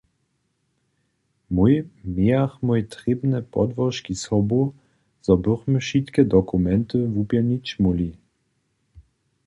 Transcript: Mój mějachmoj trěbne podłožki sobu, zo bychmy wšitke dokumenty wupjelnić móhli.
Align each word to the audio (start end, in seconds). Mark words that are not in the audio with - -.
Mój 1.55 1.73
mějachmoj 2.13 2.83
trěbne 2.93 3.41
podłožki 3.53 4.13
sobu, 4.23 4.61
zo 5.25 5.33
bychmy 5.43 5.79
wšitke 5.79 6.21
dokumenty 6.33 6.97
wupjelnić 7.15 7.67
móhli. 7.83 8.11